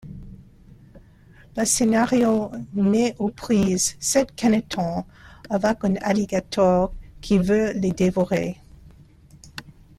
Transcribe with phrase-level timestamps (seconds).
[1.55, 5.05] Le scénario met aux prises sept canetons
[5.47, 8.59] avec un alligator qui veut les dévorer.